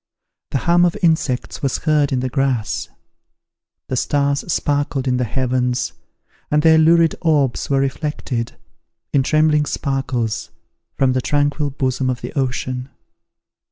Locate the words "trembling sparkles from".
9.21-11.13